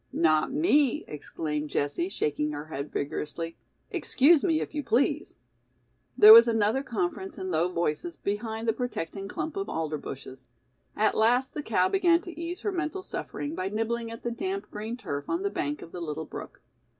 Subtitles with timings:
[0.11, 3.55] "Not me," exclaimed Jessie, shaking her head vigorously.
[3.91, 5.37] "Excuse me, if you please."
[6.17, 10.47] There was another conference in low voices behind the protecting clump of alder bushes.
[10.95, 14.71] At last the cow began to ease her mental suffering by nibbling at the damp
[14.71, 16.63] green turf on the bank of the little brook.